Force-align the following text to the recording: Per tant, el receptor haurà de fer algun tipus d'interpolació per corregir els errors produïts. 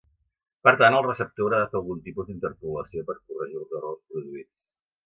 Per 0.67 0.71
tant, 0.79 0.95
el 0.99 1.05
receptor 1.07 1.45
haurà 1.45 1.59
de 1.65 1.69
fer 1.75 1.79
algun 1.81 2.01
tipus 2.09 2.31
d'interpolació 2.33 3.05
per 3.13 3.21
corregir 3.21 3.63
els 3.65 3.79
errors 3.83 4.05
produïts. 4.15 4.69